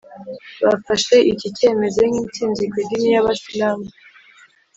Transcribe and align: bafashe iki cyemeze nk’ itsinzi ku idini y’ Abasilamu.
bafashe 0.65 1.15
iki 1.31 1.47
cyemeze 1.57 2.01
nk’ 2.09 2.15
itsinzi 2.23 2.63
ku 2.71 2.75
idini 2.83 3.07
y’ 3.13 3.17
Abasilamu. 3.21 3.87